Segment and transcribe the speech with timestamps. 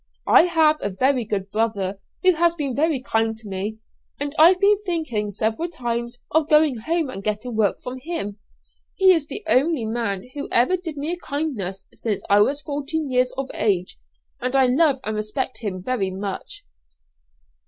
[0.25, 3.77] I have a very good brother, who has been very kind to me,
[4.19, 8.39] and I've been thinking several times of going home and getting work from him.
[8.95, 13.11] He is the only man who ever did me a kindness since I was fourteen
[13.11, 13.99] years of age,
[14.39, 16.65] and I love and respect him very much."